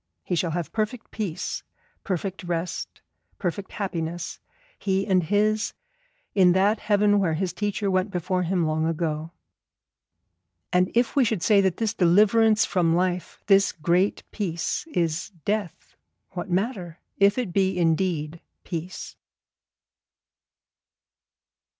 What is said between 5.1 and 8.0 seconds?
his, in that heaven where his teacher